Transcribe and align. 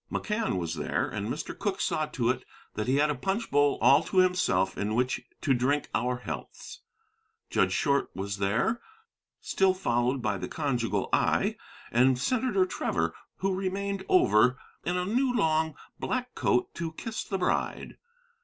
McCann 0.11 0.57
was 0.57 0.73
there, 0.73 1.07
and 1.07 1.27
Mr. 1.27 1.55
Cooke 1.55 1.79
saw 1.79 2.07
to 2.07 2.31
it 2.31 2.43
that 2.73 2.87
he 2.87 2.95
had 2.95 3.11
a 3.11 3.13
punchbowl 3.13 3.77
all 3.83 4.01
to 4.05 4.17
himself 4.17 4.75
in 4.75 4.95
which 4.95 5.21
to 5.41 5.53
drink 5.53 5.89
our 5.93 6.17
healths: 6.17 6.81
Judge 7.51 7.71
Short 7.73 8.09
was 8.15 8.39
there, 8.39 8.81
still 9.41 9.75
followed 9.75 10.19
by 10.19 10.39
the 10.39 10.47
conjugal 10.47 11.07
eye: 11.13 11.55
and 11.91 12.17
Senator 12.17 12.65
Trevor, 12.65 13.13
who 13.41 13.53
remained 13.53 14.03
over, 14.09 14.57
in 14.83 14.97
a 14.97 15.05
new 15.05 15.31
long 15.35 15.75
black 15.99 16.33
coat 16.33 16.73
to 16.73 16.93
kiss 16.93 17.23
the 17.23 17.37
bride. 17.37 17.97